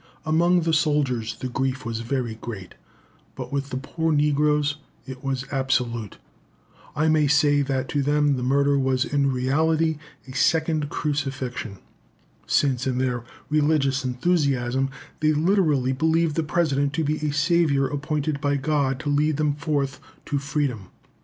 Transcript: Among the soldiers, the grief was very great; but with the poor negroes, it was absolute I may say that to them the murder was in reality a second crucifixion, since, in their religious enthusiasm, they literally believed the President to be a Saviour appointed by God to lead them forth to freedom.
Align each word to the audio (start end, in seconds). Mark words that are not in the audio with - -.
Among 0.25 0.61
the 0.61 0.73
soldiers, 0.73 1.35
the 1.35 1.47
grief 1.47 1.85
was 1.85 1.99
very 1.99 2.33
great; 2.33 2.73
but 3.35 3.53
with 3.53 3.69
the 3.69 3.77
poor 3.77 4.11
negroes, 4.11 4.77
it 5.05 5.23
was 5.23 5.45
absolute 5.51 6.17
I 6.95 7.07
may 7.07 7.27
say 7.27 7.61
that 7.61 7.87
to 7.89 8.01
them 8.01 8.35
the 8.35 8.41
murder 8.41 8.79
was 8.79 9.05
in 9.05 9.31
reality 9.31 9.99
a 10.27 10.35
second 10.35 10.89
crucifixion, 10.89 11.77
since, 12.47 12.87
in 12.87 12.97
their 12.97 13.23
religious 13.51 14.03
enthusiasm, 14.03 14.89
they 15.19 15.33
literally 15.33 15.91
believed 15.93 16.35
the 16.35 16.41
President 16.41 16.93
to 16.93 17.03
be 17.03 17.17
a 17.17 17.31
Saviour 17.31 17.85
appointed 17.85 18.41
by 18.41 18.55
God 18.55 18.99
to 19.01 19.09
lead 19.09 19.37
them 19.37 19.53
forth 19.53 19.99
to 20.25 20.39
freedom. 20.39 20.89